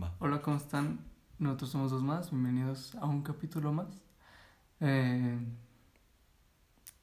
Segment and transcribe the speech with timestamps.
[0.00, 0.14] Va.
[0.18, 1.00] Hola, ¿cómo están?
[1.38, 3.88] Nosotros somos dos más, bienvenidos a un capítulo más.
[4.80, 5.38] Eh,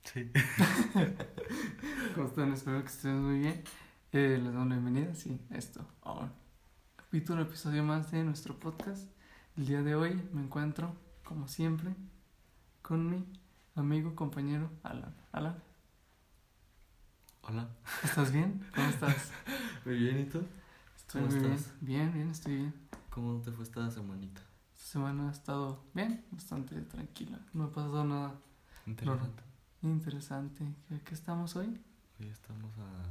[0.04, 0.30] Sí.
[2.16, 2.52] ¿Cómo están?
[2.52, 3.64] Espero que estén muy bien.
[4.12, 6.32] Eh, les damos la bienvenida, sí, esto, a un
[6.98, 9.08] capítulo, episodio más de nuestro podcast.
[9.58, 11.96] El día de hoy me encuentro, como siempre,
[12.82, 13.26] con mi
[13.76, 15.16] amigo, compañero Alan.
[15.32, 15.56] Alan,
[17.44, 17.70] Hola.
[18.04, 18.62] ¿estás bien?
[18.76, 19.32] ¿Cómo estás?
[19.86, 20.44] Muy bien, ¿y tú?
[21.14, 21.74] ¿Cómo estás?
[21.82, 22.74] bien, bien, bien, estoy bien.
[23.10, 24.42] ¿Cómo te fue esta semanita?
[24.76, 27.40] Esta semana ha estado bien, bastante tranquila.
[27.54, 28.36] No ha pasado nada
[28.88, 29.44] Interesante.
[29.82, 30.66] interesante.
[30.90, 31.80] ¿Qué, qué estamos hoy?
[32.20, 33.04] Hoy estamos a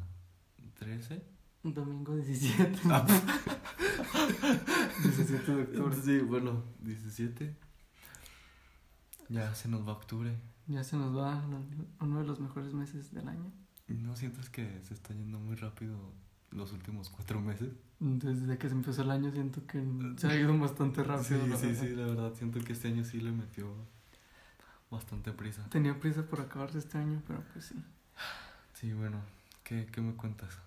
[0.78, 1.22] 13.
[1.64, 2.80] Un domingo 17.
[2.90, 3.06] Ah,
[5.02, 5.96] 17 de octubre.
[6.02, 7.56] Sí, bueno, 17.
[9.28, 10.36] Ya se nos va octubre.
[10.66, 11.42] Ya se nos va
[12.00, 13.52] uno de los mejores meses del año.
[13.88, 15.96] ¿Y ¿No sientes que se está yendo muy rápido
[16.52, 17.70] los últimos cuatro meses?
[17.98, 19.84] Desde que se empezó el año siento que
[20.16, 21.56] se ha ido bastante rápido.
[21.56, 22.34] sí, sí, sí, la verdad.
[22.34, 23.74] Siento que este año sí le metió
[24.90, 25.64] bastante prisa.
[25.70, 27.82] Tenía prisa por acabarse este año, pero pues sí.
[28.74, 29.20] Sí, bueno,
[29.62, 30.58] ¿qué, qué me cuentas?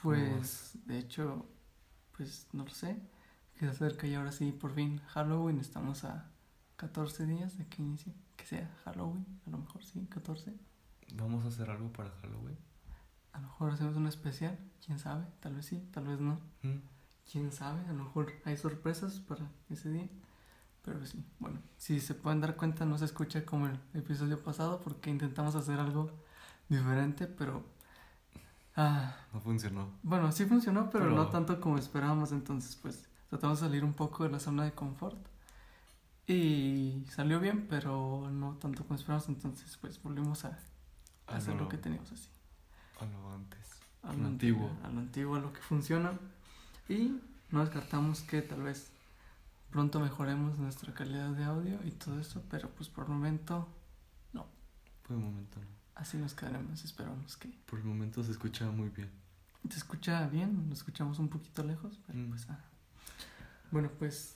[0.00, 1.46] ¿Cómo Pues, de hecho,
[2.16, 2.96] pues no lo sé.
[3.54, 5.58] Que se acerca y ahora sí, por fin, Halloween.
[5.58, 6.30] Estamos a
[6.76, 8.12] 14 días de que inicie.
[8.36, 10.52] Que sea Halloween, a lo mejor sí, 14.
[11.14, 12.56] ¿Vamos a hacer algo para Halloween?
[13.36, 16.40] A lo mejor hacemos un especial, quién sabe, tal vez sí, tal vez no.
[16.62, 16.78] ¿Mm?
[17.30, 20.08] quién sabe, a lo mejor hay sorpresas para ese día.
[20.82, 24.80] Pero sí, bueno, si se pueden dar cuenta, no se escucha como el episodio pasado
[24.80, 26.12] porque intentamos hacer algo
[26.68, 27.64] diferente, pero.
[28.76, 29.90] Ah, No funcionó.
[30.04, 33.94] bueno, sí funcionó, pero, Pero- no tanto como esperábamos, entonces, pues tratamos de salir un
[33.94, 35.18] poco de la zona de confort.
[36.28, 40.58] Y salió bien, pero no tanto como esperábamos, entonces, pues volvimos a
[41.26, 42.28] A hacer lo que teníamos así.
[43.00, 43.66] A lo antes.
[44.02, 44.70] a Lo lo antiguo.
[44.84, 46.12] A lo antiguo, a lo que funciona.
[46.88, 48.90] Y no descartamos que tal vez
[49.70, 53.68] pronto mejoremos nuestra calidad de audio y todo eso, pero pues por el momento
[55.02, 55.66] Por el momento no.
[55.94, 56.84] así nos quedaremos.
[56.84, 59.08] Esperamos que Por el momento se escucha muy bien.
[59.68, 62.28] te escucha bien, nos escuchamos un poquito lejos, pero Mm.
[62.30, 62.58] pues ah.
[63.70, 64.34] Bueno, pues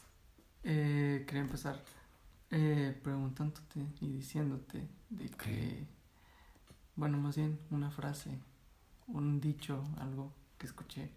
[0.64, 1.82] eh, quería empezar
[2.52, 5.86] eh, preguntándote y diciéndote de que,
[6.96, 8.38] bueno, más bien una frase,
[9.12, 11.10] un dicho, algo que escuché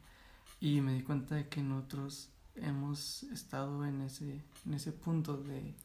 [0.64, 5.76] y me di cuenta de que nosotros hemos estado en ese, en ese punto de,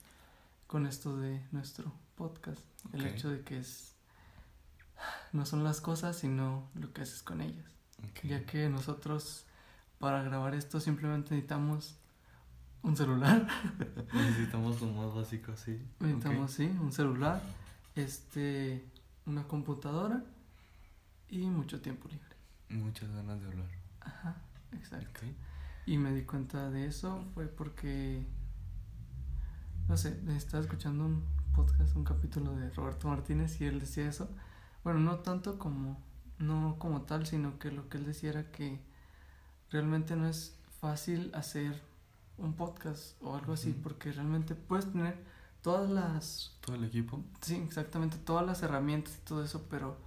[0.69, 3.95] con esto de nuestro podcast, el hecho de que es,
[5.33, 7.67] no son las cosas, sino lo que haces con ellas.
[8.23, 9.47] Ya que nosotros
[9.99, 11.97] para grabar esto simplemente necesitamos
[12.83, 13.49] un celular,
[14.15, 15.83] Necesitamos lo más básico, sí.
[15.99, 17.43] necesitamos sí, un celular,
[17.97, 18.85] este,
[19.27, 20.23] una computadora
[21.29, 22.37] y mucho tiempo libre.
[22.69, 23.69] Muchas ganas de hablar.
[24.01, 24.37] Ajá,
[24.73, 25.21] exacto.
[25.87, 28.27] Y me di cuenta de eso fue porque,
[29.89, 31.25] no sé, estaba escuchando un
[31.55, 34.29] podcast, un capítulo de Roberto Martínez y él decía eso.
[34.85, 36.03] Bueno, no tanto como,
[36.39, 38.81] no como tal, sino que lo que él decía era que
[39.71, 41.83] realmente no es fácil hacer
[42.37, 45.23] un podcast o algo así, porque realmente puedes tener
[45.63, 47.25] todas las Todo el equipo.
[47.41, 49.99] Sí, exactamente, todas las herramientas y todo eso, pero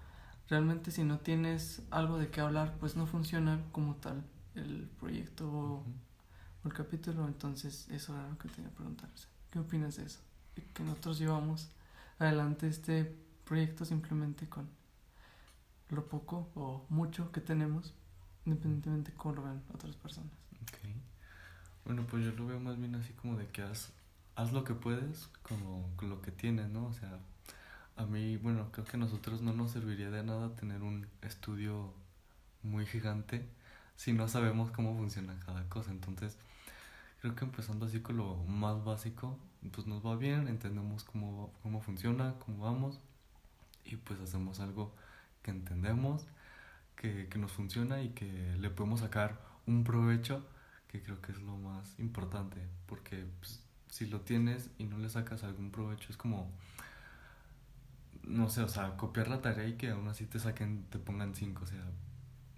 [0.52, 4.24] realmente si no tienes algo de qué hablar, pues no funciona como tal
[4.56, 5.94] el proyecto o, Ujú.
[6.64, 9.10] o el capítulo, entonces eso era lo que tenía que preguntar.
[9.14, 10.20] o sea, ¿Qué opinas de eso?
[10.76, 11.70] Que nosotros llevamos
[12.20, 14.70] adelante este proyecto simplemente con
[15.90, 17.94] lo poco o mucho que tenemos,
[18.46, 20.32] independientemente de cómo lo vean otras personas.
[20.64, 20.78] Ok.
[21.86, 23.92] Bueno, pues yo lo veo más bien así como de que haz,
[24.36, 26.86] haz lo que puedes como con lo que tienes, ¿no?
[26.88, 27.20] O sea,
[27.98, 31.94] a mí, bueno, creo que a nosotros no nos serviría de nada tener un estudio
[32.64, 33.46] muy gigante
[33.96, 35.92] si no sabemos cómo funciona cada cosa.
[35.92, 36.38] Entonces,
[37.22, 39.38] creo que empezando así con lo más básico,
[39.72, 43.00] pues nos va bien, entendemos cómo, cómo funciona, cómo vamos
[43.86, 44.94] y pues hacemos algo
[45.44, 46.26] que entendemos,
[46.96, 50.44] que, que nos funciona y que le podemos sacar un provecho
[50.92, 55.10] que creo que es lo más importante, porque pues, si lo tienes y no le
[55.10, 56.52] sacas algún provecho es como,
[58.24, 61.36] no sé, o sea, copiar la tarea y que aún así te saquen, te pongan
[61.36, 61.84] cinco, o sea,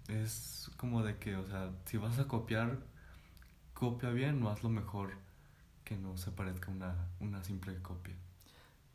[0.08, 2.78] es como de que, o sea, si vas a copiar,
[3.74, 5.12] copia bien o hazlo mejor
[5.84, 8.14] que no se parezca una, una simple copia.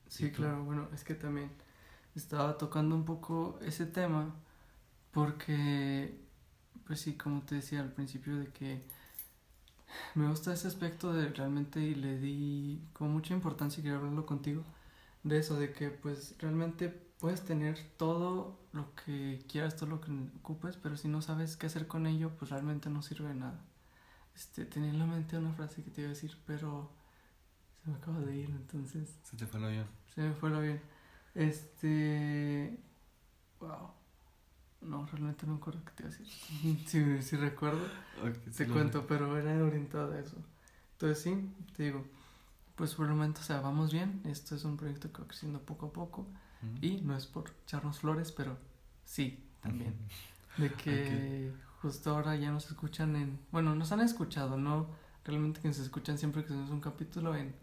[0.07, 1.51] Sí, claro, bueno, es que también
[2.15, 4.33] estaba tocando un poco ese tema
[5.11, 6.15] porque,
[6.85, 8.81] pues sí, como te decía al principio de que
[10.15, 14.25] me gusta ese aspecto de realmente y le di como mucha importancia y quería hablarlo
[14.25, 14.63] contigo
[15.23, 20.11] de eso, de que pues realmente puedes tener todo lo que quieras, todo lo que
[20.39, 23.59] ocupes, pero si no sabes qué hacer con ello, pues realmente no sirve de nada.
[24.35, 26.89] este, tenía en la mente una frase que te iba a decir, pero
[27.83, 29.17] se me acaba de ir, entonces.
[29.23, 29.87] Se te fue el avión.
[30.13, 30.81] Se me fue el avión.
[31.35, 32.79] Este.
[33.59, 33.91] Wow.
[34.81, 36.87] No, realmente no me acuerdo qué te iba a decir.
[36.87, 37.85] si, si recuerdo,
[38.23, 40.37] Ok, te cuento, pero era orientado a eso.
[40.93, 42.05] Entonces, sí, te digo,
[42.79, 44.21] pues por el momento, o sea, vamos bien.
[44.23, 46.27] Esto es un proyecto que va creciendo poco a poco.
[46.81, 48.57] Y no es por echarnos flores, pero
[49.03, 49.95] sí, también.
[50.55, 53.37] De que justo ahora ya nos escuchan en.
[53.51, 54.87] Bueno, nos han escuchado, ¿no?
[55.25, 57.53] Realmente que nos escuchan siempre que hacemos un capítulo en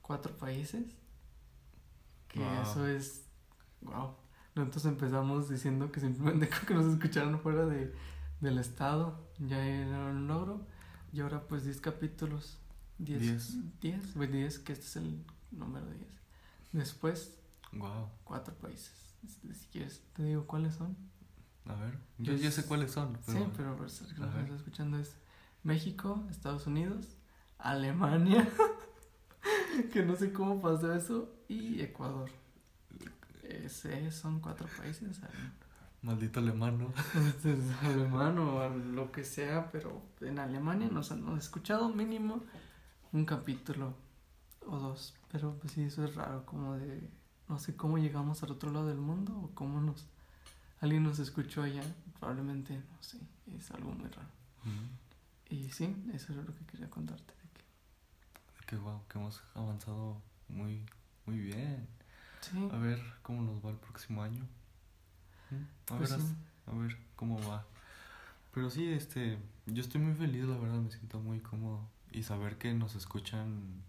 [0.00, 0.96] cuatro países.
[2.28, 2.62] Que Wow.
[2.62, 3.26] eso es.
[3.82, 4.14] Wow.
[4.54, 7.94] Nosotros empezamos diciendo que simplemente con que nos escucharon fuera de,
[8.40, 10.66] del estado ya era un logro.
[11.12, 12.58] Y ahora, pues 10 capítulos.
[13.04, 13.20] 10.
[13.20, 13.56] Diez.
[13.80, 16.06] 10, pues 10, que este es el número 10.
[16.72, 17.38] Después,
[17.72, 18.08] Wow.
[18.24, 18.92] cuatro países.
[19.26, 20.96] Si si quieres, te digo cuáles son.
[21.66, 21.96] A ver.
[22.18, 23.18] Yo ya sé cuáles son.
[23.24, 23.38] Pero...
[23.38, 24.42] Sí, pero pues, el que nos ver.
[24.44, 25.16] está escuchando es
[25.62, 27.06] México, Estados Unidos,
[27.58, 28.48] Alemania,
[29.92, 32.30] que no sé cómo pasó eso, y Ecuador.
[33.44, 35.20] Ese son cuatro países.
[36.02, 36.92] Maldito alemán, ¿no?
[37.28, 42.42] Este es alemán o lo que sea, pero en Alemania nos han escuchado mínimo
[43.12, 43.94] un capítulo
[44.66, 45.14] o dos.
[45.30, 47.08] Pero pues sí, eso es raro, como de
[47.48, 50.06] no sé cómo llegamos al otro lado del mundo o cómo nos
[50.80, 51.82] alguien nos escuchó allá.
[52.18, 53.18] Probablemente, no sé,
[53.56, 54.28] es algo muy raro.
[55.48, 57.34] Y sí, eso era lo que quería contarte.
[57.34, 57.48] De
[58.60, 60.84] que, Que wow, que hemos avanzado muy,
[61.26, 61.86] muy bien.
[62.40, 64.44] sí, A ver cómo nos va el próximo año.
[65.50, 65.92] ¿Mm?
[65.92, 66.34] A pues ver, sí.
[66.66, 67.64] a ver cómo va.
[68.52, 71.80] Pero sí, este, yo estoy muy feliz, la verdad, me siento muy cómodo.
[72.12, 73.82] Y saber que nos escuchan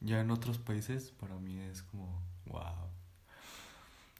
[0.00, 2.88] ya en otros países, para mí es como, wow.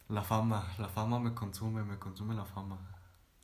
[0.08, 2.78] La fama, la fama me consume, me consume la fama.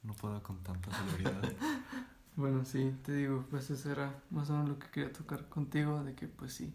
[0.03, 1.43] No puedo con tanta celebridad.
[2.37, 6.05] Bueno, sí, te digo, pues eso era más o menos lo que quería tocar contigo,
[6.05, 6.75] de que pues sí,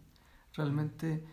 [0.56, 1.24] realmente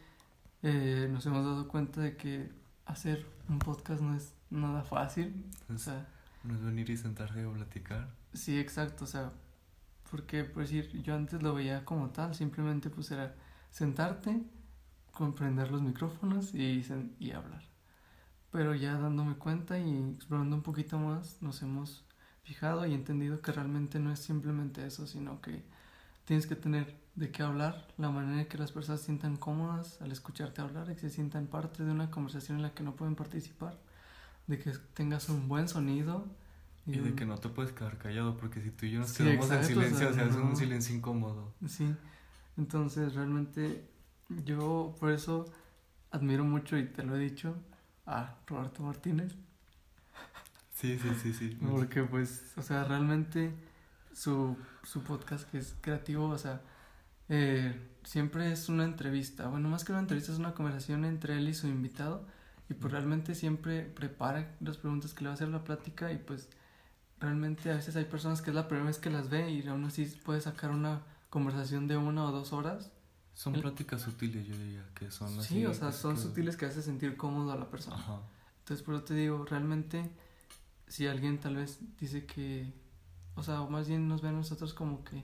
[0.63, 2.53] eh, nos hemos dado cuenta de que
[2.85, 5.47] hacer un podcast no es nada fácil.
[5.75, 6.07] O sea,
[6.45, 8.11] no es venir y sentarse a platicar.
[8.35, 9.33] sí, exacto, o sea,
[10.11, 13.35] porque por decir, yo antes lo veía como tal, simplemente pues era
[13.71, 14.43] sentarte,
[15.13, 16.85] comprender los micrófonos y,
[17.19, 17.63] y hablar.
[18.51, 22.05] Pero ya dándome cuenta y explorando un poquito más, nos hemos
[22.43, 25.63] fijado y entendido que realmente no es simplemente eso, sino que
[26.25, 30.01] tienes que tener de qué hablar, la manera en que las personas se sientan cómodas
[30.01, 32.95] al escucharte hablar y que se sientan parte de una conversación en la que no
[32.97, 33.77] pueden participar,
[34.47, 36.27] de que tengas un buen sonido
[36.88, 39.23] Y de que no te puedes quedar callado, porque si tú y yo nos Sí,
[39.25, 40.44] quedamos en exacto, o silencio, sea, no.
[40.46, 41.55] un silencio incómodo.
[41.67, 41.94] Sí,
[42.56, 43.85] entonces realmente
[44.44, 45.44] yo por eso
[46.11, 47.55] admiro mucho y te lo he dicho
[48.06, 49.35] a Roberto Martínez,
[50.75, 51.58] Sí, sí, sí, sí.
[51.70, 53.52] porque pues, o sea, realmente
[54.12, 56.62] su, su podcast que es creativo, o sea,
[57.29, 57.75] eh,
[58.05, 61.55] siempre es una entrevista, bueno, más que una entrevista es una conversación entre él y
[61.55, 62.25] su invitado
[62.70, 66.19] y pues realmente siempre prepara las preguntas que le va a hacer la plática y
[66.19, 66.49] pues
[67.20, 69.85] realmente a veces hay personas que es la primera vez que las ve y aún
[69.85, 72.91] así puede sacar una conversación de una o dos horas
[73.35, 75.55] Son El- pláticas sutiles, yo diría, que son así.
[75.61, 77.97] Sí, o sea, son que- sutiles que hace sentir cómodo a la persona.
[77.97, 78.20] Ajá.
[78.61, 80.11] Entonces, por eso te digo, realmente,
[80.88, 82.73] si alguien tal vez dice que,
[83.37, 85.23] o sea, o más bien nos ve a nosotros como que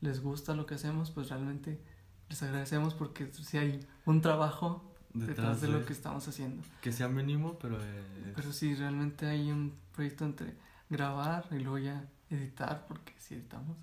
[0.00, 1.80] les gusta lo que hacemos, pues realmente
[2.28, 6.62] les agradecemos porque si hay un trabajo detrás, de, lo que estamos haciendo.
[6.80, 7.78] Que sea mínimo, pero...
[7.82, 10.54] eh, Pero sí, realmente hay un proyecto entre
[10.90, 13.78] grabar y luego ya editar, porque sí editamos.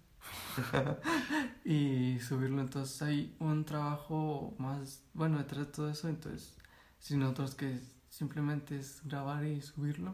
[1.65, 6.55] y subirlo, entonces hay un trabajo más, bueno, detrás de todo eso, entonces,
[6.99, 10.13] si nosotros que simplemente es grabar y subirlo,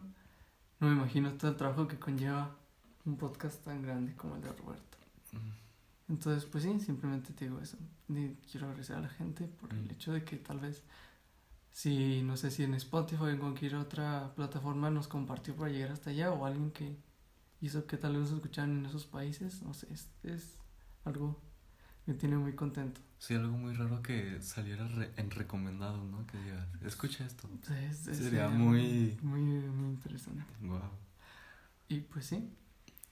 [0.80, 2.56] no me imagino todo el trabajo que conlleva
[3.06, 4.98] un podcast tan grande como el de Roberto.
[6.10, 7.78] Entonces, pues sí, simplemente te digo eso.
[8.10, 9.92] Y quiero agradecer a la gente por el Mm.
[9.92, 10.84] hecho de que tal vez,
[11.74, 15.92] si no sé si en Spotify o en cualquier otra plataforma nos compartió para llegar
[15.92, 16.96] hasta allá, o alguien que
[17.62, 20.56] hizo que tal vez nos escucharan en esos países, no sé, es, es
[21.04, 21.42] algo
[22.06, 23.02] que me tiene muy contento.
[23.18, 26.28] Sí, algo muy raro que saliera re- en recomendado, ¿no?
[26.28, 27.50] Que digas, escucha esto.
[27.90, 30.44] Es- es- Sería muy- muy, muy interesante.
[30.62, 30.82] Wow.
[31.88, 32.50] Y pues sí,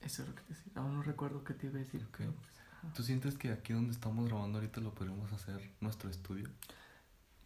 [0.02, 0.72] eso es lo que te decía.
[0.76, 2.06] Aún no recuerdo qué te iba a decir.
[2.18, 2.94] Pero, pues.
[2.94, 6.50] ¿Tú sientes que aquí donde estamos grabando ahorita lo podríamos hacer nuestro estudio?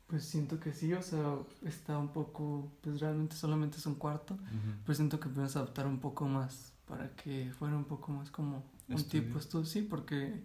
[0.07, 4.38] Pues siento que sí, o sea, está un poco, pues realmente solamente es un cuarto.
[4.85, 8.63] Pues siento que podemos adaptar un poco más para que fuera un poco más como
[8.88, 9.24] un Estudio.
[9.24, 10.43] tipo estudio, sí, porque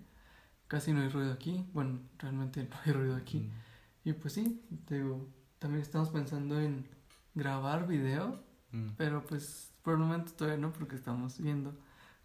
[0.66, 1.66] casi no hay ruido aquí.
[1.74, 3.50] Bueno, realmente no hay ruido aquí.
[4.04, 6.86] Y pues sí, te digo, también estamos pensando en
[7.34, 8.90] grabar video, mm.
[8.96, 11.76] pero pues por el momento todavía no, porque estamos viendo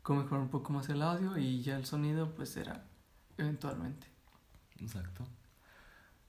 [0.02, 2.86] cómo mejorar un poco más el audio y ya el sonido pues será
[3.38, 4.08] eventualmente.
[4.80, 5.26] Exacto.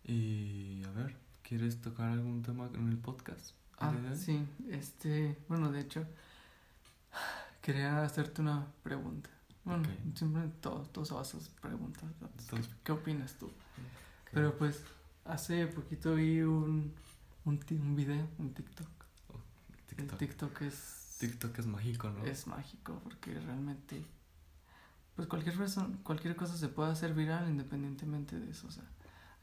[0.06, 3.50] Y a ver, ¿quieres tocar algún tema en el podcast?
[3.78, 6.06] Ah, sí, este, bueno, de hecho,
[7.60, 9.28] quería hacerte una pregunta.
[9.64, 9.82] Bueno,
[10.14, 12.04] siempre todos, todos esas preguntas.
[12.84, 13.50] ¿Qué opinas tú?
[14.32, 14.84] Pero pues,
[15.24, 16.94] hace poquito vi un,
[17.44, 18.86] un, un video, un TikTok.
[19.34, 19.40] Oh,
[19.88, 20.12] TikTok.
[20.12, 21.16] El TikTok es...
[21.18, 22.24] TikTok es mágico, ¿no?
[22.24, 24.04] Es mágico porque realmente...
[25.16, 28.68] Pues cualquier persona, cualquier cosa se puede hacer viral independientemente de eso.
[28.68, 28.84] O sea,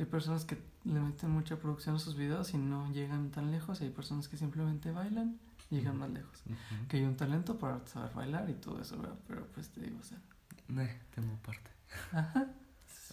[0.04, 3.82] hay personas que le meten mucha producción a sus videos y no llegan tan lejos.
[3.82, 6.44] Y hay personas que simplemente bailan y llegan más lejos.
[6.90, 9.16] Que hay un talento para saber bailar y todo eso, ¿verdad?
[9.28, 10.18] Pero pues te digo, o sea...
[10.78, 11.70] Eh, tengo parte.
[12.12, 12.48] Ajá.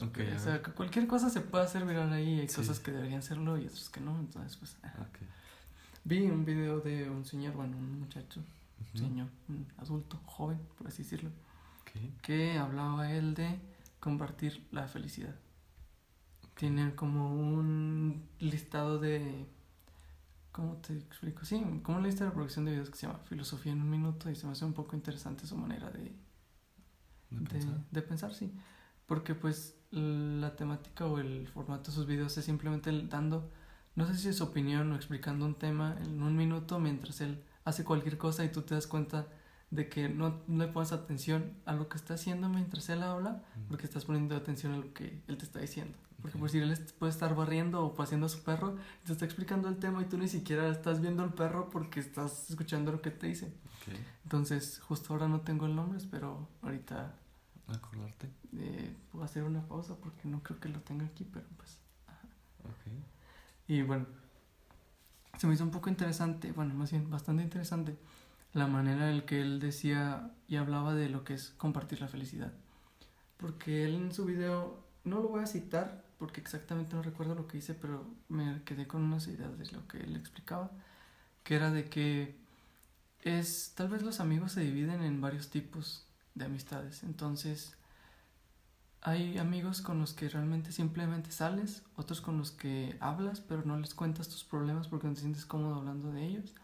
[0.03, 2.41] Okay, o sea, que cualquier cosa se puede hacer viral ahí.
[2.41, 4.19] Hay cosas que deberían serlo y otras que no.
[4.19, 4.79] Entonces, pues...
[4.83, 5.29] Okay.
[6.05, 8.41] Vi un video de un señor, bueno, un muchacho,
[8.95, 11.29] un señor, un adulto, joven, por así decirlo,
[12.23, 13.61] que hablaba él de
[13.99, 15.35] compartir la felicidad.
[16.55, 19.47] Tiene como un listado de.
[20.53, 21.45] ¿Cómo te explico?
[21.45, 24.31] Sí, como una lista de reproducción de videos que se llama Filosofía en un Minuto
[24.31, 26.13] y se me hace un poco interesante su manera de.
[27.31, 27.79] ¿De, pensar?
[27.91, 28.53] de pensar, sí.
[29.07, 33.51] Porque, pues, la temática o el formato de sus videos es simplemente dando.
[33.95, 37.85] No sé si es opinión o explicando un tema en un minuto mientras él hace
[37.85, 39.27] cualquier cosa y tú te das cuenta
[39.71, 43.43] de que no, no, le pones atención a lo que está haciendo mientras él habla,
[43.69, 45.97] porque estás poniendo atención a lo que él te está diciendo.
[46.21, 49.69] Porque por si él puede estar barriendo o paseando a su perro, te está explicando
[49.69, 53.11] el tema y tú ni siquiera estás viendo al perro porque estás escuchando lo que
[53.11, 53.53] te dice.
[54.25, 57.15] Entonces, justo ahora no tengo el nombre, espero ahorita...
[57.69, 58.29] ¿Acordarte?
[58.57, 61.79] Eh, puedo hacer una pausa porque no creo que lo tenga aquí, pero pues...
[63.69, 64.07] Y bueno,
[65.39, 67.97] se me hizo un poco interesante, bueno, más bien bastante interesante
[68.53, 72.09] la manera en la que él decía y hablaba de lo que es compartir la
[72.09, 72.53] felicidad.
[73.37, 77.49] Porque él en su video, no lo voy a citar porque exactamente no recuerdo lo
[77.49, 80.71] que hice, pero me quedé con unas ideas de lo que él explicaba,
[81.43, 82.37] que era de que
[83.23, 87.75] es, tal vez los amigos se dividen en varios tipos de amistades, entonces
[89.01, 93.79] hay amigos con los que realmente simplemente sales, otros con los que hablas, pero no
[93.79, 96.55] les cuentas tus problemas porque no te sientes cómodo hablando de ellos.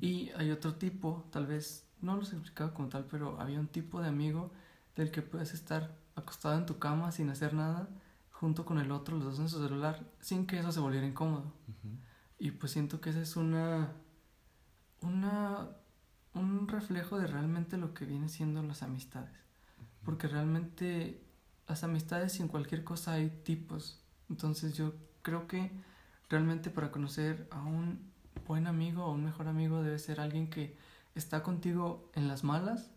[0.00, 3.68] Y hay otro tipo, tal vez, no lo he explicado como tal, pero había un
[3.68, 4.50] tipo de amigo
[4.96, 7.88] del que puedes estar acostado en tu cama sin hacer nada,
[8.38, 11.52] junto con el otro, los dos en su celular, sin que eso se volviera incómodo.
[12.38, 13.92] Y pues siento que ese es una,
[15.02, 15.68] una,
[16.34, 19.34] un reflejo de realmente lo que viene siendo las amistades.
[20.04, 21.20] Porque realmente
[21.66, 24.00] las amistades sin cualquier cosa hay tipos.
[24.30, 25.72] Entonces yo creo que
[26.28, 28.08] realmente para conocer a un
[28.46, 30.76] buen amigo o un mejor amigo debe ser alguien que
[31.16, 32.92] está contigo en las malas,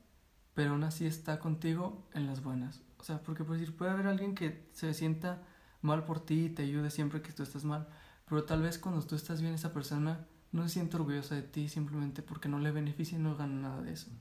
[0.54, 2.80] pero aún así está contigo en las buenas.
[3.02, 5.42] O sea, porque por decir, puede haber alguien que se sienta
[5.82, 7.88] mal por ti y te ayude siempre que tú estás mal,
[8.30, 11.68] pero tal vez cuando tú estás bien esa persona no se siente orgullosa de ti
[11.68, 14.12] simplemente porque no le beneficia y no gana nada de eso.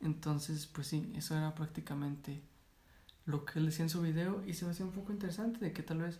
[0.00, 2.42] Entonces, pues sí, eso era prácticamente
[3.26, 5.74] lo que él decía en su video y se me hacía un poco interesante de
[5.74, 6.18] que tal vez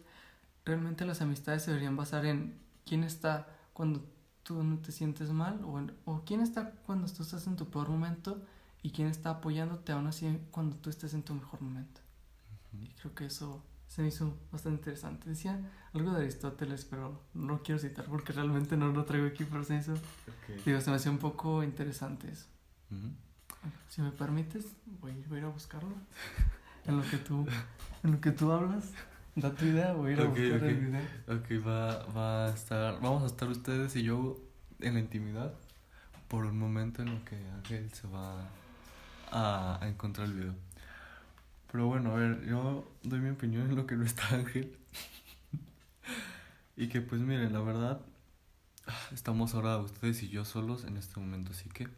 [0.67, 4.05] realmente las amistades se deberían basar en quién está cuando
[4.43, 7.89] tú no te sientes mal o, o quién está cuando tú estás en tu peor
[7.89, 8.45] momento
[8.83, 12.01] y quién está apoyándote aún así cuando tú estés en tu mejor momento.
[12.73, 15.31] Y creo que eso se me hizo bastante interesante.
[15.31, 15.61] Decía
[15.93, 19.65] algo de Aristóteles, pero no lo quiero citar porque realmente no lo traigo aquí, pero
[19.65, 19.95] se hizo,
[20.65, 22.47] digo, se me hacía un poco interesante eso.
[23.89, 24.67] Si me permites,
[25.01, 25.95] voy, voy, a ir a buscarlo.
[26.87, 27.47] en lo que tú,
[28.03, 28.93] en lo que tú hablas.
[29.35, 31.01] Da tu idea, voy a ir a buscar el video.
[31.29, 34.41] Ok, va, va a estar, vamos a estar ustedes y yo
[34.81, 35.55] en la intimidad
[36.29, 38.49] por un momento en lo que Ángel se va
[39.33, 40.55] a, encontrar el video.
[41.71, 44.77] Pero bueno, a ver, yo doy mi opinión en lo que no está Ángel.
[46.77, 48.01] y que pues miren, la verdad,
[49.13, 51.89] estamos ahora ustedes y yo solos en este momento, así que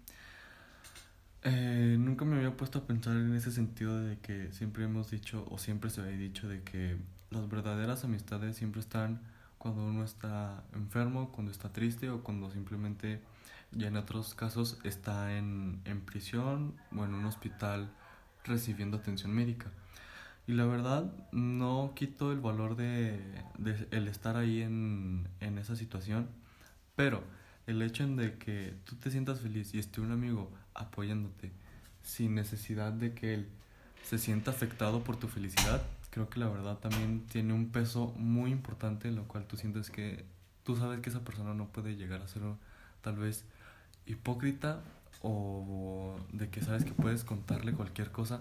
[1.43, 5.47] eh, nunca me había puesto a pensar en ese sentido de que siempre hemos dicho,
[5.51, 6.97] o siempre se había dicho, de que
[7.31, 9.21] las verdaderas amistades siempre están
[9.57, 13.23] cuando uno está enfermo, cuando está triste o cuando simplemente,
[13.73, 17.91] ya en otros casos, está en, en prisión o en un hospital
[18.45, 19.71] recibiendo atención médica.
[20.47, 23.21] Y la verdad, no quito el valor de,
[23.59, 26.29] de el estar ahí en, en esa situación,
[26.97, 27.23] pero
[27.67, 31.53] el hecho de que tú te sientas feliz y esté un amigo apoyándote
[32.03, 33.49] sin necesidad de que él
[34.03, 38.51] se sienta afectado por tu felicidad, creo que la verdad también tiene un peso muy
[38.51, 40.25] importante en lo cual tú sientes que
[40.65, 42.43] tú sabes que esa persona no puede llegar a ser
[43.03, 43.45] tal vez
[44.11, 44.83] hipócrita
[45.23, 48.41] o de que sabes que puedes contarle cualquier cosa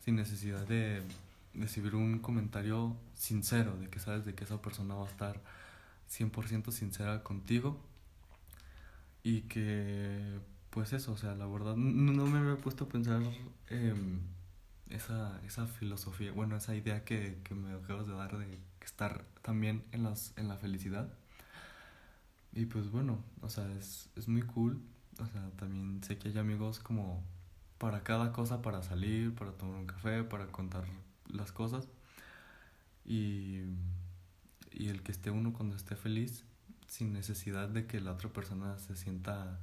[0.00, 1.02] sin necesidad de,
[1.54, 5.40] recibir un comentario sincero, de que sabes de que esa persona va a estar
[6.10, 7.80] 100% sincera contigo
[9.22, 10.38] y que
[10.70, 13.22] pues eso, o sea, la verdad no, me había puesto a pensar
[13.70, 14.20] em,
[14.90, 19.84] esa, esa filosofía, bueno, esa idea que, que me acabas de dar de estar también
[19.92, 21.08] en, las, en la felicidad.
[22.52, 24.80] Y pues bueno, o sea, es, es muy cool.
[25.18, 27.22] O sea, también sé que hay amigos como
[27.78, 30.84] para cada cosa, para salir, para tomar un café, para contar
[31.28, 31.88] las cosas.
[33.04, 33.62] Y,
[34.72, 36.44] y el que esté uno cuando esté feliz,
[36.86, 39.60] sin necesidad de que la otra persona se sienta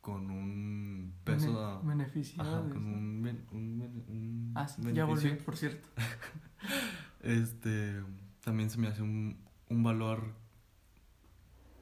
[0.00, 5.88] con un peso beneficiado con un, un, ah, ya volví por cierto.
[7.20, 8.00] Este
[8.44, 10.34] también se me hace un, un valor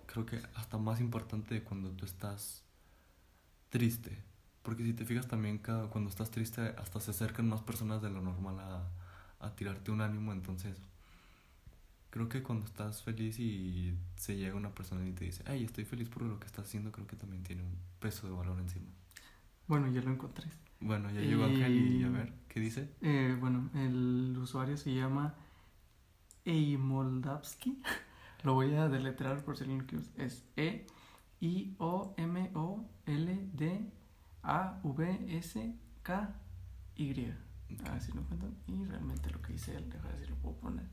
[0.06, 2.65] creo que hasta más importante de cuando tú estás
[3.70, 4.18] triste
[4.62, 8.10] porque si te fijas también cada, cuando estás triste hasta se acercan más personas de
[8.10, 8.88] lo normal a,
[9.40, 10.76] a tirarte un ánimo entonces
[12.16, 15.84] creo que cuando estás feliz y se llega una persona y te dice, ay, estoy
[15.84, 18.86] feliz por lo que estás haciendo, creo que también tiene un peso de valor encima.
[19.66, 20.48] Bueno, ya lo encontré.
[20.80, 22.88] Bueno, ya llegó Ángel y a ver, ¿qué dice?
[23.02, 25.34] Eh, bueno, el usuario se llama
[26.46, 27.82] Eimoldavsky.
[28.44, 30.04] lo voy a deletrear por si alguien quiere.
[30.16, 30.86] Es E
[31.40, 33.92] I O M O L D
[34.42, 36.34] A V S K
[36.96, 37.30] Y.
[37.84, 38.56] A ver si lo encuentran.
[38.66, 40.86] Y realmente lo que dice él, déjame ver si lo puedo poner.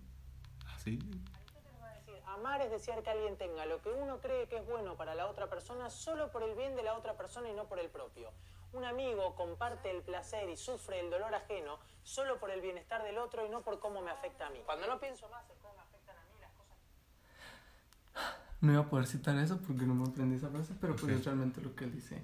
[2.25, 5.27] Amar es desear que alguien tenga lo que uno cree que es bueno para la
[5.27, 8.31] otra persona solo por el bien de la otra persona y no por el propio.
[8.73, 13.19] Un amigo comparte el placer y sufre el dolor ajeno solo por el bienestar del
[13.19, 14.59] otro y no por cómo me afecta a mí.
[14.65, 16.77] Cuando no pienso más en cómo me afectan a mí las cosas...
[18.63, 21.25] No iba a poder citar eso porque no me aprendí esa frase, pero pues es
[21.25, 22.23] realmente lo que él dice.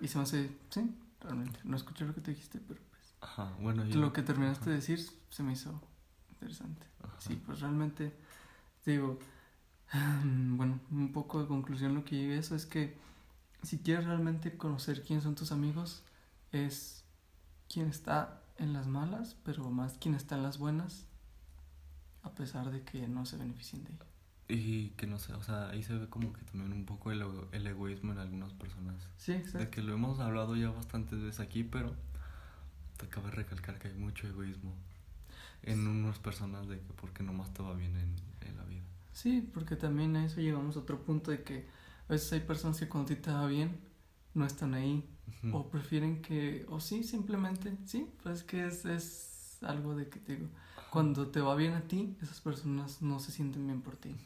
[0.00, 1.60] Y se me hace, sí, realmente.
[1.62, 3.14] No escuché lo que te dijiste, pero pues...
[3.20, 3.84] Ajá, bueno.
[3.84, 5.00] Lo que terminaste de decir
[5.30, 5.80] se me hizo
[6.30, 6.84] interesante.
[7.20, 8.12] Sí, pues realmente,
[8.84, 9.20] digo,
[9.92, 12.98] bueno, un poco de conclusión lo que llegué a eso es que
[13.62, 16.02] si quieres realmente conocer quién son tus amigos,
[16.50, 17.04] es
[17.68, 21.06] quien está en las malas, pero más quien está en las buenas,
[22.24, 24.15] a pesar de que no se beneficien de ello.
[24.48, 27.24] Y que no sé, o sea, ahí se ve como que también un poco el,
[27.52, 29.08] el egoísmo en algunas personas.
[29.16, 29.58] Sí, exacto.
[29.58, 31.94] De que lo hemos hablado ya bastantes veces aquí, pero
[32.96, 34.72] te acabo de recalcar que hay mucho egoísmo
[35.62, 38.84] en unas personas de que porque nomás te va bien en, en, la vida.
[39.12, 41.66] Sí, porque también a eso llegamos a otro punto de que
[42.08, 43.80] a veces hay personas que cuando a ti te va bien
[44.34, 45.04] no están ahí
[45.52, 50.36] o prefieren que, o sí, simplemente, sí, pues que es, es algo de que te
[50.36, 50.48] digo,
[50.96, 54.16] cuando te va bien a ti, esas personas no se sienten bien por ti.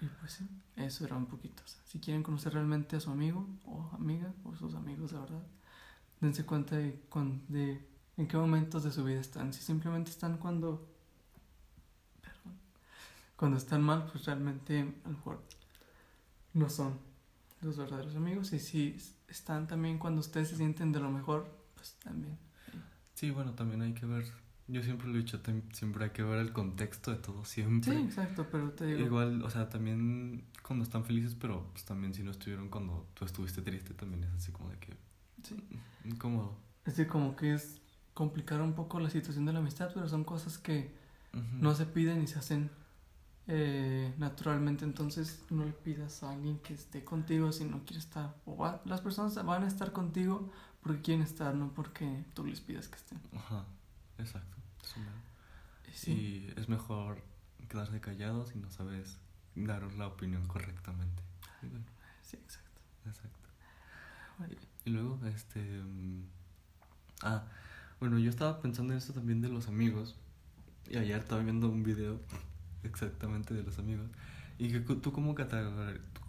[0.00, 1.62] Y pues sí, eso era un poquito.
[1.86, 5.46] si quieren conocer realmente a su amigo o amiga o sus amigos, la verdad,
[6.20, 7.00] dense cuenta de,
[7.46, 9.52] de en qué momentos de su vida están.
[9.52, 10.88] Si simplemente están cuando.
[12.20, 12.58] Perdón.
[13.36, 15.40] Cuando están mal, pues realmente a lo mejor
[16.52, 16.98] no son
[17.60, 18.52] los verdaderos amigos.
[18.52, 18.96] Y si
[19.28, 22.36] están también cuando ustedes se sienten de lo mejor, pues también.
[23.14, 24.39] Sí, bueno, también hay que ver.
[24.70, 25.40] Yo siempre lo he dicho,
[25.72, 27.92] siempre hay que ver el contexto de todo, siempre.
[27.92, 29.00] Sí, exacto, pero te digo.
[29.00, 33.24] Igual, o sea, también cuando están felices, pero pues también si no estuvieron cuando tú
[33.24, 34.96] estuviste triste, también es así como de que.
[35.42, 35.56] Sí.
[36.04, 36.56] Incómodo.
[36.84, 37.80] Es decir, como que es
[38.14, 40.92] complicar un poco la situación de la amistad, pero son cosas que
[41.32, 42.70] no se piden y se hacen
[43.46, 44.84] eh, naturalmente.
[44.84, 48.36] Entonces no le pidas a alguien que esté contigo si no quiere estar.
[48.46, 50.50] O las personas van a estar contigo
[50.82, 53.20] porque quieren estar, no porque tú les pidas que estén.
[53.34, 53.64] Ajá,
[54.18, 54.59] exacto.
[55.92, 56.12] Sí.
[56.12, 57.22] Y es mejor
[57.68, 59.18] quedarse callado si no sabes
[59.54, 61.22] dar la opinión correctamente.
[62.22, 62.80] Sí, exacto.
[63.06, 63.48] Exacto.
[64.84, 65.60] Y, luego, este...
[65.60, 66.24] Mm,
[67.22, 67.44] ah,
[67.98, 70.16] bueno, yo estaba pensando en eso también de los amigos.
[70.88, 72.20] Y ayer estaba viendo un video
[72.82, 74.08] exactamente de los amigos.
[74.58, 75.34] Y que tú cómo,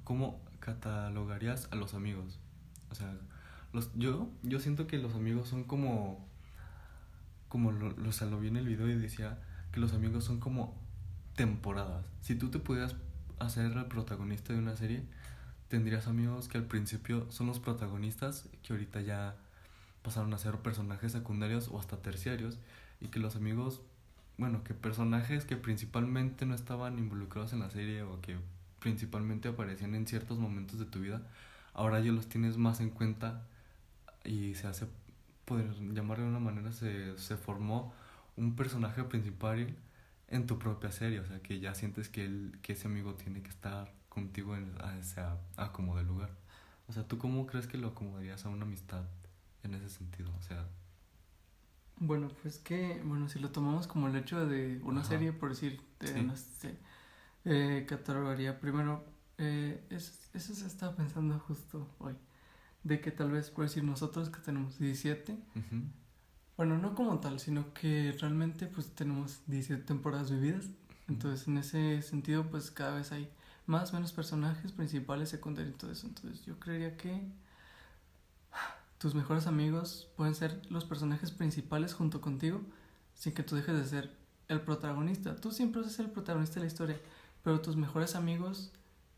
[0.03, 2.39] cómo catalogarías a los amigos.
[2.89, 3.13] O sea,
[3.73, 6.29] los, yo, yo siento que los amigos son como...
[7.51, 9.37] Como lo, lo, o lo vi en el video y decía
[9.73, 10.73] que los amigos son como
[11.35, 12.05] temporadas.
[12.21, 12.95] Si tú te pudieras
[13.39, 15.03] hacer el protagonista de una serie,
[15.67, 19.35] tendrías amigos que al principio son los protagonistas, que ahorita ya
[20.01, 22.57] pasaron a ser personajes secundarios o hasta terciarios
[23.01, 23.81] y que los amigos,
[24.37, 28.37] bueno, que personajes que principalmente no estaban involucrados en la serie o que
[28.79, 31.21] principalmente aparecían en ciertos momentos de tu vida,
[31.73, 33.43] ahora ya los tienes más en cuenta
[34.23, 34.87] y se hace,
[35.45, 37.93] poder llamar de una manera, se, se formó
[38.37, 39.75] un personaje principal
[40.27, 43.41] en tu propia serie, o sea, que ya sientes que, el, que ese amigo tiene
[43.43, 45.21] que estar contigo en, a ese
[45.57, 46.31] acomodo lugar.
[46.87, 49.05] O sea, ¿tú cómo crees que lo acomodarías a una amistad?
[49.63, 50.67] en ese sentido, o sea...
[51.99, 55.03] Bueno, pues que, bueno, si lo tomamos como el hecho de una Ajá.
[55.03, 56.19] serie, por decir, de Sí.
[56.19, 56.35] una
[57.45, 59.03] eh, catalogaría primero,
[59.37, 62.15] eh, es- eso se estaba pensando justo hoy,
[62.83, 65.83] de que tal vez, por decir, nosotros que tenemos 17, Ujú.
[66.57, 70.65] bueno, no como tal, sino que realmente pues tenemos 17 temporadas vividas,
[71.07, 73.29] entonces en ese sentido pues cada vez hay
[73.67, 77.21] más o menos personajes principales, secundarios y todo eso, entonces yo creería que
[78.97, 82.61] tus mejores amigos pueden ser los personajes principales junto contigo
[83.15, 84.15] sin que tú dejes de ser
[84.47, 85.35] el protagonista.
[85.35, 86.99] Tú siempre vas a ser el protagonista de la historia,
[87.43, 88.71] pero tus mejores amigos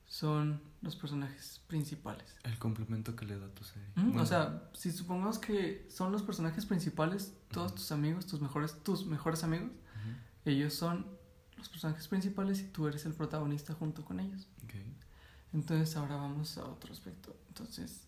[0.08, 2.36] son los personajes principales.
[2.44, 3.88] El complemento que le da tu serie.
[3.96, 8.42] Mm, Bueno, O sea, si supongamos que son los personajes principales, todos tus amigos, tus
[8.42, 9.72] mejores, tus mejores amigos,
[10.46, 11.08] ellos son
[11.58, 14.48] los personajes principales y tú eres el protagonista junto con ellos.
[14.66, 14.74] ok.
[15.54, 17.36] Entonces ahora vamos a otro aspecto.
[17.48, 18.02] Entonces,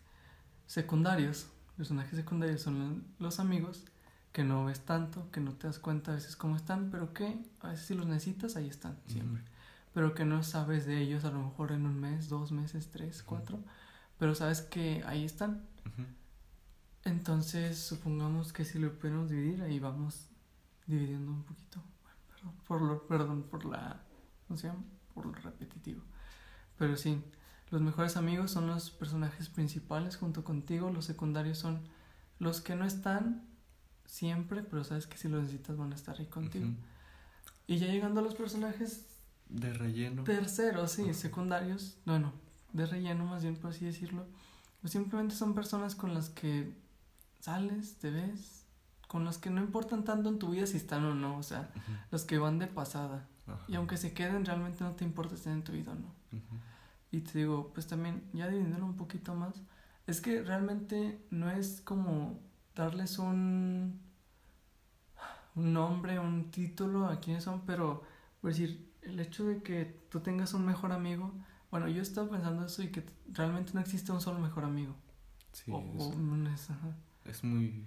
[0.67, 3.85] secundarios, personajes secundarios son los amigos
[4.31, 7.39] que no ves tanto, que no te das cuenta a veces cómo están, pero que
[7.61, 9.43] a veces si los necesitas, ahí están, siempre.
[9.95, 13.23] Pero que no sabes de ellos a lo mejor en un mes, dos meses, tres,
[13.23, 13.63] cuatro,
[14.19, 15.65] pero sabes que ahí están.
[15.85, 16.05] Ujú.
[17.05, 20.27] Entonces, supongamos que si lo podemos dividir, ahí vamos
[20.85, 21.81] dividiendo un poquito.
[22.03, 24.01] Bueno, perdón, por lo, perdón por la,
[24.45, 24.83] ¿cómo se llama?
[25.13, 26.01] Por lo repetitivo.
[26.77, 27.23] Pero sí,
[27.69, 31.87] los mejores amigos son los personajes principales junto contigo, los secundarios son
[32.37, 33.47] los que no están
[34.05, 36.65] siempre, pero sabes que si los necesitas van a estar ahí contigo.
[36.65, 36.75] Ujú.
[37.67, 39.14] Y ya llegando a los personajes
[39.49, 40.23] De relleno.
[40.23, 42.33] terceros, sí, secundarios, no, no,
[42.73, 44.25] de relleno más bien por así decirlo,
[44.81, 46.73] pues simplemente son personas con las que
[47.39, 48.65] sales, te ves,
[49.07, 51.69] con las que no importan tanto en tu vida si están o no, o sea,
[51.75, 51.91] Ujú.
[52.11, 53.27] los que van de pasada.
[53.47, 53.63] Ajá.
[53.67, 56.07] Y aunque se queden, realmente no te importa si están en tu vida o no.
[56.31, 56.55] Ujú.
[57.11, 59.53] Y te digo, pues también, ya dividiéndolo un poquito más,
[60.07, 62.39] es que realmente no es como
[62.75, 64.01] darles un,
[65.55, 68.03] un nombre, un título a quiénes son, pero,
[68.41, 71.33] por decir, el hecho de que tú tengas un mejor amigo,
[71.71, 74.95] bueno, yo estaba pensando eso y que realmente no existe un solo mejor amigo.
[75.51, 76.95] Sí, O- es, o es, ajá.
[77.25, 77.85] es muy.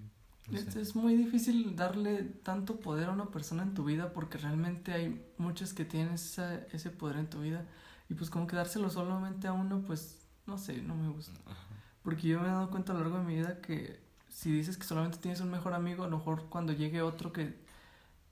[0.51, 4.93] no Es, muy difícil darle tanto poder a una persona en tu vida porque realmente
[4.93, 7.67] hay muchos que tienen esa- ese poder en tu vida
[8.09, 11.39] y pues como que dárselo solamente a uno pues no sé, no me gusta.
[11.47, 11.67] Ajá.
[12.03, 14.01] Porque yo me he dado cuenta a lo largo de mi vida que
[14.31, 17.59] si dices que solamente tienes un mejor amigo, a lo mejor cuando llegue otro que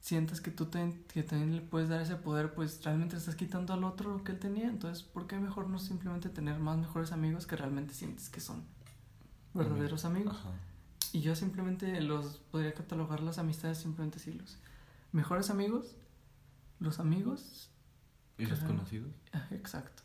[0.00, 3.72] sientas que tú te- que también le puedes dar ese poder, pues realmente estás quitando
[3.74, 4.68] al otro lo que él tenía.
[4.68, 8.64] Entonces, ¿por qué mejor no simplemente tener más mejores amigos que realmente sientes que son
[9.54, 10.36] verdaderos amigos?
[10.36, 10.50] Ajá.
[11.12, 14.58] Y yo simplemente los podría catalogar las amistades, simplemente así los
[15.12, 15.96] mejores amigos,
[16.78, 17.70] los amigos,
[18.38, 19.10] ¿Y los conocidos?
[19.32, 20.02] ah, exacto.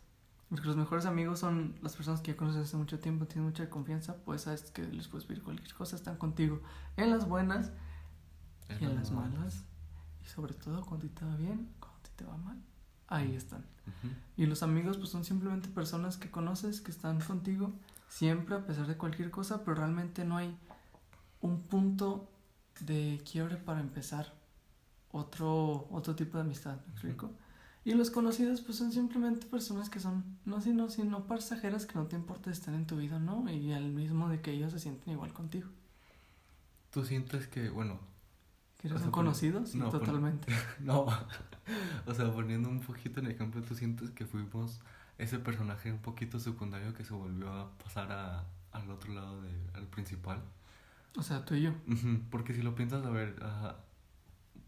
[0.49, 3.69] Porque los mejores amigos son las personas que ya conoces hace mucho tiempo, tienes mucha
[3.69, 6.61] confianza, pues sabes que les puedes pedir cualquier cosa, están contigo
[6.97, 7.71] en las buenas
[8.79, 9.63] y en las malas.
[10.23, 12.61] Y sobre todo cuando te va bien, cuando te va mal,
[13.07, 13.65] ahí están.
[14.37, 17.73] Y los amigos pues son simplemente personas que conoces, que están contigo
[18.07, 20.55] siempre a pesar de cualquier cosa, pero realmente no hay
[21.41, 22.29] un punto
[22.81, 24.33] de quiebre para empezar
[25.11, 27.31] otro, otro tipo de amistad, ¿me explico?
[27.83, 32.05] Y los conocidos pues son simplemente personas que son, no sino, sino pasajeras que no
[32.05, 33.49] te importa estar en tu vida, ¿no?
[33.49, 35.67] Y al mismo de que ellos se sienten igual contigo.
[36.91, 37.99] ¿Tú sientes que, bueno,
[38.81, 39.65] ¿Quieres O sea, un pon- conocido?
[39.65, 40.51] Sí, no, totalmente.
[40.79, 41.05] no,
[42.05, 44.79] o sea, poniendo un poquito en ejemplo, ¿tú sientes que fuimos
[45.17, 49.49] ese personaje un poquito secundario que se volvió a pasar a, al otro lado, de,
[49.75, 50.41] al principal?
[51.17, 51.73] O sea, tú y yo.
[52.29, 53.77] Porque si lo piensas, a ver, ajá,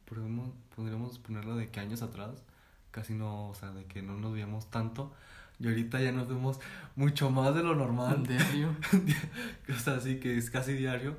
[0.05, 2.43] podemos, podríamos ponerlo de que años atrás
[2.91, 5.11] casi no, o sea, de que no nos veíamos tanto
[5.59, 6.59] y ahorita ya nos vemos
[6.95, 8.75] mucho más de lo normal, Diario.
[9.69, 11.15] o sea, así que es casi diario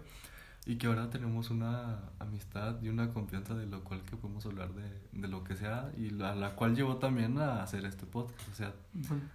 [0.67, 4.73] y que ahora tenemos una amistad y una confianza de lo cual que podemos hablar
[4.73, 8.49] de, de lo que sea y la, la cual llevó también a hacer este podcast,
[8.51, 8.75] o sea,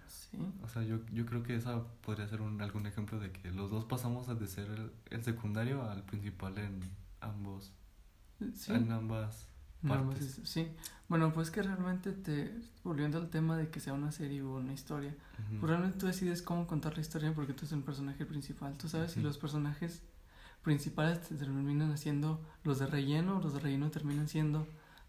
[0.08, 0.38] sí.
[0.64, 3.70] o sea, yo, yo creo que esa podría ser un, algún ejemplo de que los
[3.70, 6.80] dos pasamos de ser el, el secundario al principal en
[7.20, 7.72] ambos,
[8.54, 8.72] Sí.
[8.72, 9.46] en ambas
[9.86, 10.40] partes.
[10.44, 10.66] sí.
[11.08, 14.72] Bueno, pues que realmente te, volviendo al tema de que sea una serie o una
[14.72, 15.14] historia,
[15.58, 18.88] pues realmente tú decides cómo contar la historia porque tú eres el personaje principal, tú
[18.88, 19.28] sabes, y Ujú.
[19.28, 20.02] los personajes
[20.62, 24.66] principales te terminan siendo los de relleno, los de relleno terminan siendo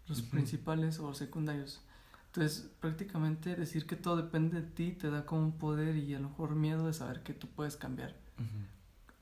[0.08, 1.80] los principales o secundarios.
[2.26, 6.18] Entonces, prácticamente decir que todo depende de ti te da como un poder y a
[6.18, 8.14] lo mejor miedo de saber que tú puedes cambiar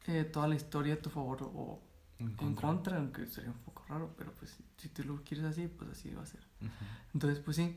[0.06, 1.80] eh, toda la historia a tu favor o
[2.18, 2.68] En en contra.
[2.68, 6.10] contra, aunque sería un poco raro, pero pues si tú lo quieres así, pues así
[6.14, 6.40] va a ser.
[6.60, 6.70] Ujú.
[7.14, 7.76] Entonces, pues sí,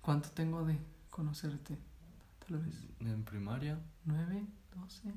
[0.00, 0.78] ¿cuánto tengo de
[1.10, 1.76] conocerte?
[2.46, 5.12] Tal vez En primaria, nueve, doce.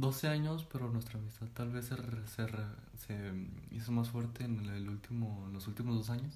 [0.00, 2.48] 12 años, pero nuestra amistad tal vez se, se,
[2.96, 3.32] se
[3.70, 6.34] hizo más fuerte en el último, en los últimos dos años.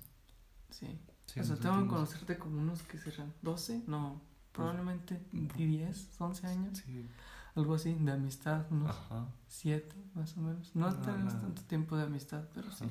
[0.70, 0.98] Sí.
[1.26, 4.20] Sí, o sea, tengo que conocerte como unos que serán 12, no,
[4.52, 5.56] probablemente Ujú.
[5.56, 7.06] 10, 11 años, Sí,
[7.54, 9.26] algo así, de amistad, unos ajá.
[9.48, 10.74] 7 más o menos.
[10.74, 11.40] No No, tenemos no.
[11.40, 12.84] tanto tiempo de amistad, pero sí.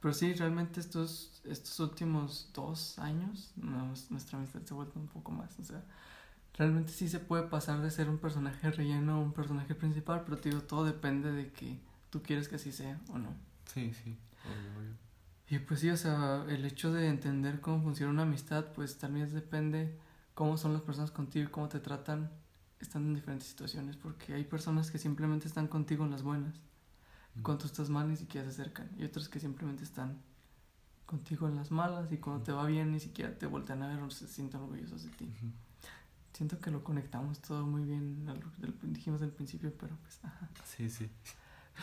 [0.00, 5.08] Pero sí, realmente estos, estos últimos dos años, nos- nuestra amistad se ha vuelto un
[5.08, 5.58] poco más.
[5.58, 5.82] O sea,
[6.58, 10.36] realmente sí se puede pasar de ser un personaje relleno a un personaje principal, pero
[10.38, 11.78] te digo, todo depende de que
[12.10, 13.34] tú quieres que así sea o no.
[13.66, 15.08] Sí, sí, obvio, obvio.
[15.48, 19.32] Y pues sí, o sea, el hecho de entender cómo funciona una amistad, pues también
[19.32, 19.96] depende
[20.34, 22.30] cómo son las personas contigo y cómo te tratan
[22.80, 26.60] estando en diferentes situaciones, porque hay personas que simplemente están contigo en las buenas.
[27.42, 28.90] Cuando tú estás mal ni siquiera se acercan.
[28.98, 30.20] Y otros que simplemente están
[31.06, 34.00] contigo en las malas y cuando te va bien ni siquiera te voltean a ver
[34.02, 35.32] o se sienten orgullosos de ti.
[36.32, 40.48] Siento que lo conectamos todo muy bien, a lo dijimos al principio, pero pues, ajá.
[40.64, 41.10] Sí, sí.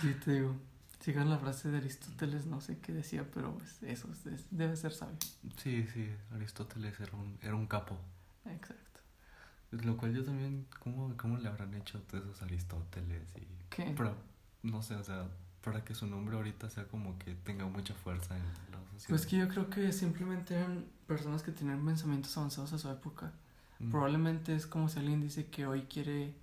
[0.02, 0.56] Sí, te digo,
[1.00, 4.94] sigan la frase de Aristóteles, no sé qué decía, pero pues eso es- debe ser
[4.94, 5.18] sabio.
[5.58, 7.98] Sí, sí, Aristóteles era un, era un capo.
[8.46, 8.82] Exacto.
[9.72, 13.24] Lo cual yo también, ¿cómo, cómo le habrán hecho a todos esos Aristóteles?
[13.36, 13.94] Y, ¿Qué?
[13.98, 14.16] pero,
[14.64, 15.28] no sé, o sea,
[15.62, 19.10] para que su nombre ahorita sea como que tenga mucha fuerza en la sociedad.
[19.10, 23.34] Pues que yo creo que simplemente eran personas que tenían pensamientos avanzados a su época.
[23.86, 26.34] Mm, Probablemente es como si alguien dice que hoy quiere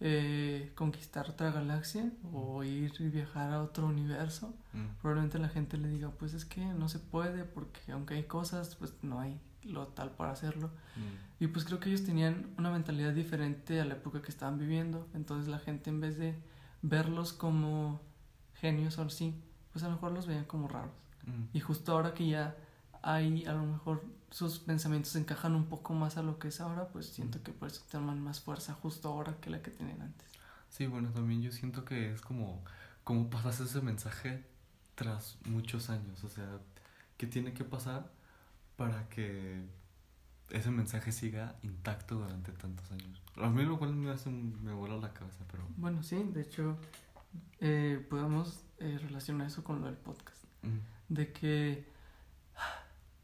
[0.00, 4.52] eh, conquistar otra galaxia o ir y viajar a otro universo.
[4.72, 8.24] mm, Probablemente la gente le diga, pues es que no se puede porque aunque hay
[8.24, 10.68] cosas, pues no hay lo tal para hacerlo.
[10.96, 14.58] mm, Y pues creo que ellos tenían una mentalidad diferente a la época que estaban
[14.58, 15.06] viviendo.
[15.14, 16.34] Entonces la gente en vez de
[16.82, 18.00] verlos como
[18.60, 19.34] genios o así,
[19.72, 20.92] pues a lo mejor los veían como raros.
[21.26, 21.56] mm.
[21.56, 22.56] Y justo ahora que ya
[23.02, 24.02] hay, a lo mejor
[24.34, 27.68] sus pensamientos encajan un poco más a lo que es ahora, pues siento que por
[27.68, 30.26] eso toman más fuerza justo ahora que la que tenían antes.
[30.68, 32.64] Sí, bueno, también yo siento que es como,
[33.04, 34.44] como pasas ese mensaje
[34.96, 36.58] tras muchos años, o sea,
[37.16, 38.10] ¿qué tiene que pasar
[38.74, 39.62] para que
[40.50, 43.22] ese mensaje siga intacto durante tantos años?
[43.36, 45.62] A mí lo cual me hace, me vuela la cabeza, pero...
[45.76, 46.76] Bueno, sí, de hecho,
[47.60, 50.42] eh, podemos eh, relacionar eso con lo del podcast.
[50.62, 51.93] mm, De que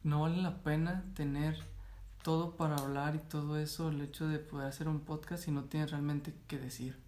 [0.02, 1.58] no vale la pena tener
[2.22, 5.64] todo para hablar y todo eso, el hecho de poder hacer un podcast si no
[5.64, 6.98] tienes realmente qué decir.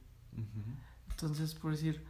[1.11, 2.03] Entonces, por decir,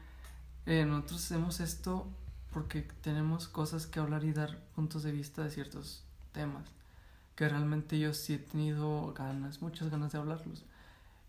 [0.66, 2.08] eh, nosotros hacemos esto
[2.52, 6.68] porque tenemos cosas que hablar y dar puntos de vista de ciertos temas
[7.34, 10.64] que realmente yo sí he tenido ganas, muchas ganas de hablarlos.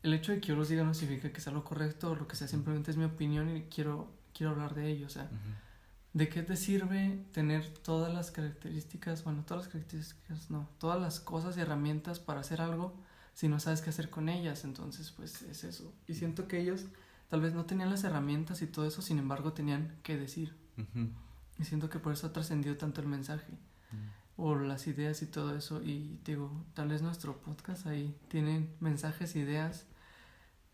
[0.04, 2.28] El hecho de que yo los diga no significa que sea lo correcto o lo
[2.28, 5.08] que sea, simplemente es mi opinión y quiero, quiero hablar de ello.
[5.08, 5.38] O sea, ujú.
[6.13, 11.19] ¿De qué te sirve tener todas las características, bueno, todas las características, no, todas las
[11.19, 12.93] cosas y herramientas para hacer algo
[13.34, 14.63] si no sabes qué hacer con ellas?
[14.63, 15.93] Entonces, pues es eso.
[16.08, 16.86] Y siento que ellos
[17.30, 20.56] tal vez no tenían las herramientas y todo eso, sin embargo, tenían que decir.
[21.60, 24.41] Y siento que por eso ha trascendido tanto el mensaje mm.
[24.41, 25.82] o las ideas y todo eso.
[25.82, 29.86] Y digo, tal vez nuestro podcast ahí tienen mensajes, ideas,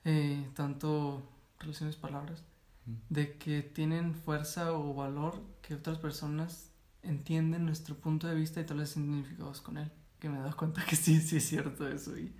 [0.03, 1.21] eh, tanto
[1.59, 2.43] relaciones, palabras.
[2.85, 6.71] De que tienen fuerza o valor que otras personas
[7.03, 9.91] entienden nuestro punto de vista y tal vez identificados con él.
[10.19, 12.17] Que me he dado cuenta que sí, sí es cierto eso.
[12.17, 12.35] Y,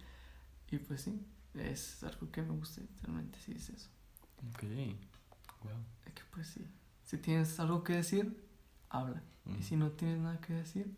[0.72, 3.90] y pues sí, es algo que me gusta, realmente sí es eso.
[4.50, 4.64] Ok,
[5.64, 5.74] wow.
[6.06, 6.66] De que pues sí,
[7.04, 8.46] si tienes algo que decir,
[8.90, 9.24] habla.
[9.58, 10.96] Y si no tienes nada que decir,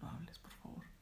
[0.00, 0.84] no hables, por favor.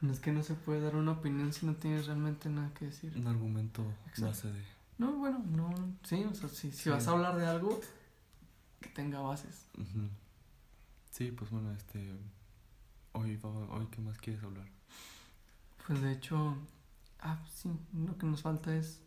[0.00, 2.84] No es que no se puede dar una opinión si no tienes realmente nada que
[2.84, 3.12] decir.
[3.16, 4.26] Un argumento Exacto.
[4.26, 4.77] base de...
[4.98, 5.70] No, bueno, no,
[6.02, 6.90] sí, o sea, si, si Sí.
[6.90, 7.80] vas a hablar de algo,
[8.80, 9.66] que tenga bases.
[9.78, 10.08] Ujú.
[11.10, 12.12] Sí, pues bueno, este...
[13.12, 14.66] Hoy, hoy ¿qué más quieres hablar?
[15.86, 16.56] Pues de hecho,
[17.20, 19.00] ah, sí, lo que nos falta es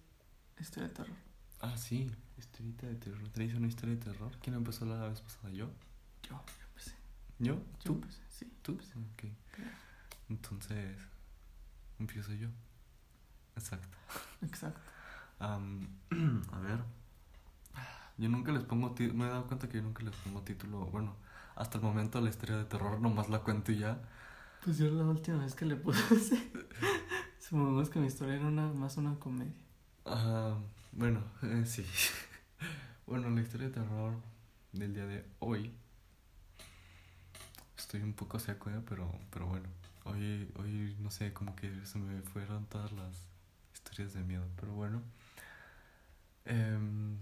[0.59, 1.15] historia de terror.
[1.61, 3.29] Ah, sí, historieta de terror.
[3.29, 4.31] ¿Traes una historia de terror?
[4.41, 5.49] ¿Quién empezó la vez pasada?
[5.51, 5.67] ¿Yo?
[6.23, 6.95] Yo, yo empecé.
[7.39, 7.55] ¿Yo?
[7.55, 7.93] Yo ¿Tú?
[7.93, 8.51] empecé, sí.
[8.63, 8.73] ¿Tú?
[8.73, 9.25] Ok.
[10.29, 10.97] Entonces,
[11.99, 12.49] empiezo yo.
[13.55, 13.97] Exacto.
[14.41, 14.81] Exacto.
[15.41, 15.87] Am,
[16.53, 16.79] a ver.
[18.17, 19.17] Yo nunca les pongo título.
[19.17, 20.85] Me he dado cuenta que yo nunca les pongo título.
[20.85, 21.15] Bueno,
[21.55, 23.99] hasta el momento la historia de terror nomás la cuento y ya.
[24.63, 25.99] Pues yo la última vez que le puse,
[27.39, 29.59] supongamos que mi historia era una, más una comedia.
[30.05, 30.55] Ah,
[30.91, 31.83] bueno, eh, sí.
[33.07, 34.13] bueno, la historia de terror
[34.73, 35.73] del día de hoy.
[37.75, 38.79] Estoy un poco seco, ¿eh?
[38.87, 39.67] pero, pero bueno.
[40.03, 43.25] Hoy, hoy, no sé, como que se me fueron todas las
[43.73, 44.45] historias de miedo.
[44.57, 45.01] Pero bueno.
[46.51, 47.17] Em,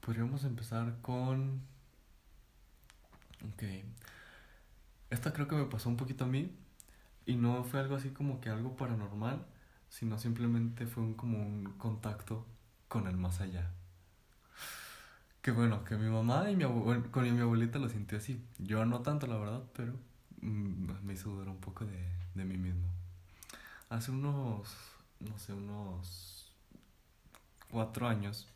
[0.00, 1.60] podríamos empezar con...
[3.52, 3.62] Ok.
[5.10, 6.52] Esta creo que me pasó un poquito a mí.
[7.26, 9.46] Y no fue algo así como que algo paranormal.
[9.88, 12.44] sino simplemente fue un, como un contacto
[12.88, 13.70] con el más allá.
[15.42, 18.44] Que bueno, que mi mamá y mi, abuelita, con mi abuelita lo sintió así.
[18.58, 19.94] Yo no tanto, la verdad, pero
[20.42, 22.88] mm, me hizo dudar un poco de, de mí mismo.
[23.90, 24.68] Hace unos,
[25.20, 26.39] no sé, unos
[27.70, 28.48] cuatro años,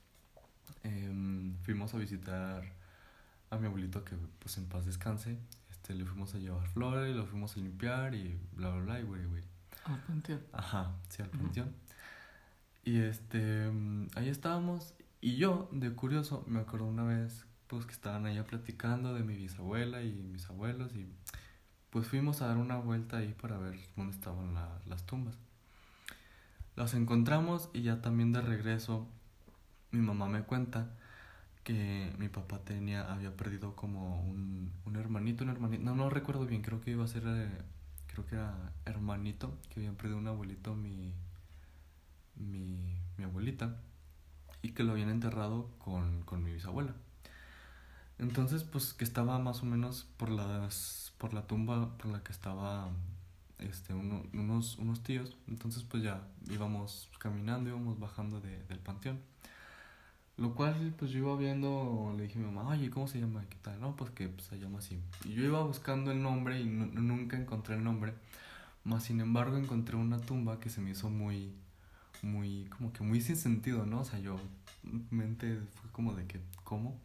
[0.82, 2.62] em, fuimos a visitar
[3.50, 5.38] a mi abuelito que pues en paz descanse.
[5.70, 9.02] Este, le fuimos a llevar flores, lo fuimos a limpiar y bla, bla, bla, y
[9.04, 9.42] güey, güey.
[9.84, 10.40] Al panteón.
[10.52, 11.72] Ajá, sí, al panteón.
[12.84, 14.94] Y este, mm, ahí estábamos.
[15.20, 19.36] Y yo, de curioso, me acuerdo una vez, pues que estaban allá platicando de mi
[19.36, 20.94] bisabuela y mis abuelos.
[20.94, 21.06] Y
[21.90, 25.38] pues fuimos a dar una vuelta ahí para ver dónde estaban la- las tumbas.
[26.76, 29.06] Las encontramos y ya también de regreso,
[29.92, 30.90] mi mamá me cuenta
[31.62, 36.46] que mi papá tenía, había perdido como un, un hermanito, un hermanito, no, no recuerdo
[36.46, 37.48] bien, creo que iba a ser, eh,
[38.08, 41.14] creo que era hermanito, que habían perdido un abuelito, mi,
[42.36, 43.76] mi, mi abuelita,
[44.62, 46.94] y que lo habían enterrado con, con mi bisabuela.
[48.18, 50.30] Entonces, pues que estaba más o menos por
[51.18, 52.90] por la tumba por la que estaba
[53.58, 55.36] este, uno- unos, unos tíos.
[55.48, 59.20] Entonces, pues ya íbamos caminando, íbamos bajando de- del panteón.
[60.36, 63.44] Lo cual, pues yo iba viendo, le dije a mi mamá, oye, ¿cómo se llama?
[63.48, 63.80] ¿Qué tal?
[63.80, 64.98] No, pues que pues, se llama así.
[65.24, 68.14] Y yo iba buscando el nombre y nu- nunca encontré el nombre.
[68.82, 71.54] Más sin embargo, encontré una tumba que se me hizo muy,
[72.22, 74.00] muy, como que muy sin sentido, ¿no?
[74.00, 74.36] O sea, yo,
[75.10, 76.98] mente fue como de que, ¿cómo?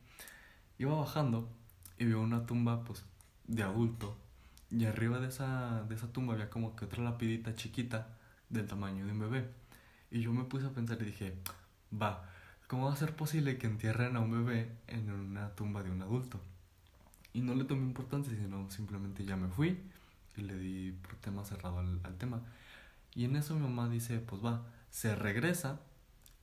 [0.80, 1.48] Iba bajando
[2.00, 3.06] y veo una tumba, pues,
[3.48, 4.18] de adulto.
[4.72, 8.08] Y arriba de esa, de esa tumba había como que otra lapidita chiquita
[8.50, 9.50] del tamaño de un bebé.
[10.12, 11.36] Y yo me puse a pensar y dije,
[11.92, 12.30] va,
[12.68, 16.02] ¿cómo va a ser posible que entierren a un bebé en una tumba de un
[16.02, 16.40] adulto?
[17.34, 19.80] Y no le tomé importancia, sino simplemente ya me fui
[20.36, 22.42] y le di por tema cerrado al, al tema.
[23.16, 25.80] Y en eso mi mamá dice, pues va, se regresa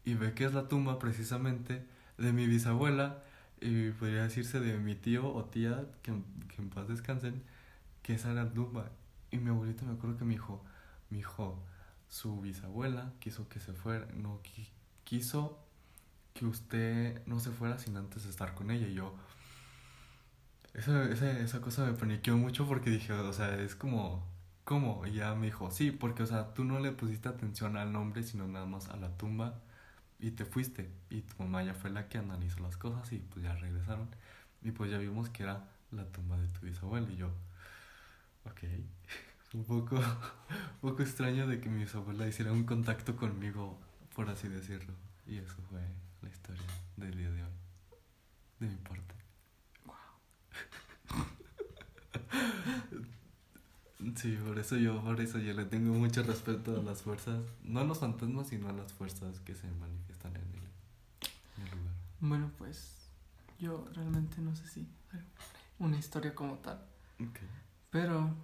[0.05, 1.85] y ve que es la tumba precisamente
[2.19, 3.23] de mi bisabuela
[3.61, 6.13] y podría decirse de mi tío o tía, que,
[6.49, 7.43] que en paz descansen,
[8.07, 8.91] que esa era la tumba.
[9.33, 10.65] Y mi abuelito me acuerdo que me dijo,
[11.11, 11.63] mi hijo,
[12.09, 14.71] su bisabuela quiso que se fuera, no qui-
[15.05, 15.59] quiso
[16.35, 18.89] que usted no se fuera sin antes estar con ella.
[18.89, 19.15] Y yo,
[20.75, 24.27] esa, esa, esa cosa me paniqueó mucho porque dije, o sea, es como,
[24.65, 25.07] ¿cómo?
[25.07, 28.23] Y ya me dijo, sí, porque, o sea, tú no le pusiste atención al nombre,
[28.23, 29.61] sino nada más a la tumba
[30.21, 30.91] y te fuiste.
[31.11, 34.09] Y tu mamá ya fue la que analizó las cosas y pues ya regresaron.
[34.63, 37.11] Y pues ya vimos que era la tumba de tu bisabuela.
[37.11, 37.31] Y yo,
[38.51, 38.63] ok.
[38.63, 43.79] Es un poco, un poco extraño de que mi bisabuela hiciera un contacto conmigo,
[44.15, 44.95] por así decirlo.
[45.27, 45.81] Y eso fue
[46.23, 46.63] la historia
[46.97, 47.51] del día de hoy.
[48.61, 49.15] De mi parte.
[54.15, 57.81] Sí, por eso yo, por eso yo le tengo mucho respeto a las fuerzas, no
[57.81, 60.61] a los fantasmas, sino a las fuerzas que se manifiestan en el,
[61.57, 61.95] en el lugar.
[62.21, 63.09] Bueno, pues
[63.59, 64.87] yo realmente no sé si
[65.79, 66.79] una historia como tal,
[67.21, 67.41] Ok.
[67.91, 68.35] Pero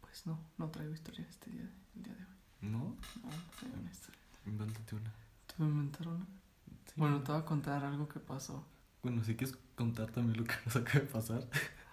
[0.00, 2.36] pues no, no traigo historia este día, el día de hoy.
[2.62, 2.78] ¿No?
[2.78, 4.20] No, no traigo una historia.
[4.46, 5.12] Invéntate una.
[5.46, 6.26] ¿Te voy a inventar una?
[6.86, 6.92] Sí.
[6.96, 8.64] Bueno, te voy a contar algo que pasó.
[9.02, 11.46] Bueno, si quieres contar también lo que nos acaba de pasar.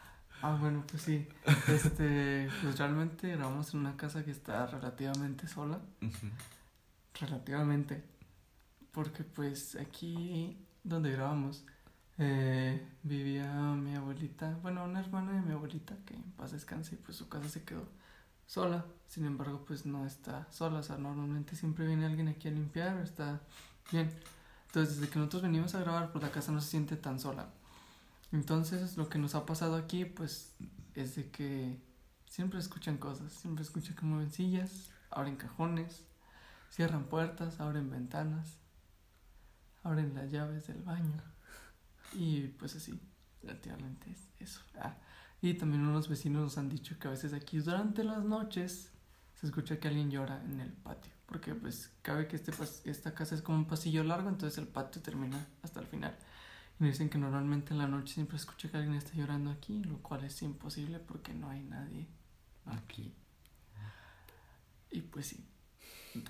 [0.44, 1.28] Ah, bueno, pues sí.
[1.68, 5.80] Este, pues realmente grabamos en una casa que está relativamente sola.
[7.20, 8.04] Relativamente.
[8.92, 11.64] Porque pues aquí donde grabamos
[12.24, 16.98] eh, vivía mi abuelita, bueno, una hermana de mi abuelita que en paz descanse y
[17.00, 17.88] pues su casa se quedó
[18.46, 18.86] sola.
[19.08, 20.80] Sin embargo, pues no está sola.
[20.80, 23.42] O sea, normalmente siempre viene alguien aquí a limpiar está
[23.92, 24.12] bien.
[24.68, 27.50] Entonces, desde que nosotros venimos a grabar, pues la casa no se siente tan sola.
[28.32, 30.54] Entonces, lo que nos ha pasado aquí, pues,
[30.94, 31.82] es de que
[32.30, 33.34] siempre escuchan cosas.
[33.34, 36.06] Siempre escuchan que mueven sillas, abren cajones,
[36.70, 38.58] cierran puertas, abren ventanas,
[39.84, 41.31] abren las llaves del baño.
[42.14, 43.00] Y pues así,
[43.42, 44.62] relativamente es eso.
[44.76, 44.96] Ah,
[45.42, 48.92] y también unos vecinos nos han dicho que a veces aquí durante las noches
[49.36, 51.12] se escucha que alguien llora en el patio.
[51.26, 52.52] Porque pues cabe que este
[52.86, 56.16] esta casa es como un pasillo largo, entonces el patio termina hasta el final.
[56.80, 60.00] Y dicen que normalmente en la noche siempre escucha que alguien está llorando aquí, lo
[60.00, 62.08] cual es imposible porque no hay nadie
[62.66, 63.14] aquí.
[64.92, 65.46] Y pues sí,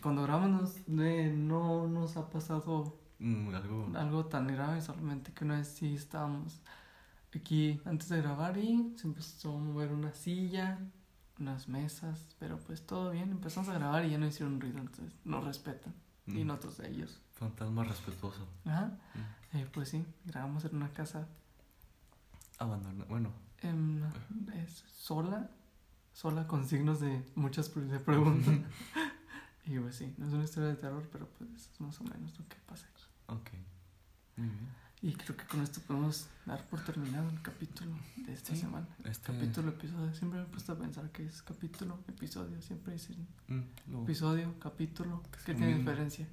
[0.01, 3.91] cuando grabamos eh, no nos ha pasado Mm, algo.
[3.95, 6.59] algo tan grave, solamente que una vez sí estábamos
[7.35, 10.79] aquí antes de grabar y se empezó a mover una silla,
[11.39, 15.13] unas mesas, pero pues todo bien, empezamos a grabar y ya no hicieron ruido, entonces
[15.23, 15.93] nos respetan
[16.27, 17.21] y mm, nosotros a ellos.
[17.33, 18.47] Fantasma respetuoso.
[18.65, 18.97] Ajá,
[19.53, 19.57] Mm.
[19.57, 21.27] eh, pues sí, grabamos en una casa
[22.59, 23.05] Abandona.
[23.05, 23.31] Bueno.
[23.61, 24.01] em,
[24.53, 25.49] es sola,
[26.13, 28.53] sola con signos de muchas pre- de preguntas.
[29.63, 32.37] Y pues sí, no es una historia de terror, pero pues es más o menos
[32.39, 33.00] lo que pasa aquí.
[33.31, 33.49] Ok.
[34.37, 34.81] Muy bien.
[35.03, 38.87] Y creo que con esto podemos dar por terminado el capítulo de esta Sí, semana.
[39.03, 39.33] Este...
[39.33, 40.13] Capítulo, episodio.
[40.13, 42.61] Siempre me he puesto a pensar que es capítulo, episodio.
[42.61, 43.61] Siempre dicen Mm,
[43.91, 45.23] lo- episodio, capítulo.
[45.37, 46.27] Es ¿Qué tiene diferencia?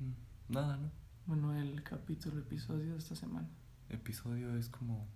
[0.00, 0.90] mm, Nada, ¿no?
[1.26, 3.48] Bueno, el capítulo, episodio de esta semana.
[3.88, 5.06] Episodio es como...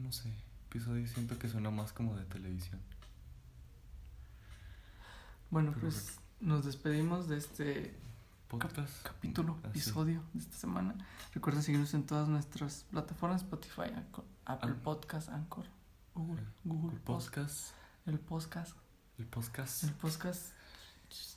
[0.00, 0.32] No sé.
[0.68, 2.80] Episodio siento que suena más como de televisión.
[5.50, 7.94] Bueno, Pero pues nos despedimos de este
[8.48, 9.02] Podcast.
[9.02, 9.68] capítulo, Así.
[9.70, 10.94] episodio de esta semana.
[11.32, 15.64] Recuerda seguirnos en todas nuestras plataformas: Spotify, Anchor, Apple An- Podcast, Anchor,
[16.14, 18.06] Google, Google El Podcast, podcast.
[18.06, 18.76] el podcast.
[19.18, 19.84] El podcast.
[19.84, 20.52] El podcast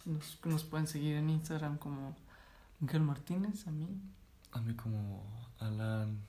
[0.05, 2.15] nos, nos pueden seguir en Instagram como
[2.79, 3.87] Miguel Martínez, a mí.
[4.51, 5.23] A mí como
[5.59, 6.19] Alan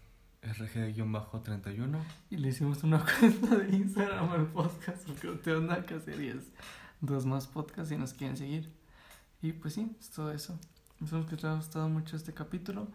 [0.42, 1.98] RG-31.
[2.30, 6.20] Y le hicimos una cuenta de Instagram al podcast porque no tengo nada que hacer
[6.20, 6.44] y es
[7.00, 8.72] dos más podcasts si nos quieren seguir.
[9.40, 10.58] Y pues sí, es todo eso.
[11.00, 12.88] Esperamos que les haya gustado mucho este capítulo.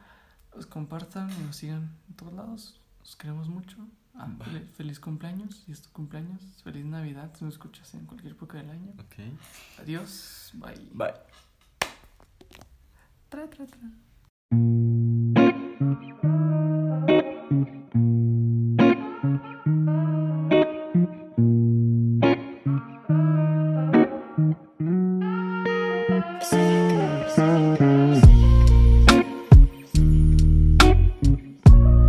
[0.55, 2.79] Los compartan y nos sigan en todos lados.
[2.99, 3.77] Los queremos mucho.
[4.15, 6.41] Ah, fel- feliz cumpleaños, si es tu cumpleaños.
[6.63, 8.91] Feliz Navidad, si nos escuchas en cualquier época del año.
[8.99, 9.15] Ok.
[9.79, 10.51] Adiós.
[10.53, 10.89] Bye.
[10.93, 11.13] Bye.
[13.29, 13.89] Tra, tra, tra.